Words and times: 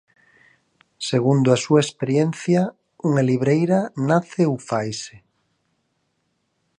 Segundo 1.09 1.47
a 1.51 1.61
súa 1.63 1.81
experiencia, 1.85 2.61
unha 3.07 3.23
libreira 3.29 3.79
nace 4.09 4.41
ou 4.51 4.55
faise? 4.69 5.15